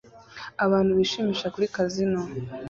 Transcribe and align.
Abantu 0.65 0.91
bishimisha 0.99 1.47
kuri 1.53 1.67
kazino 1.75 2.21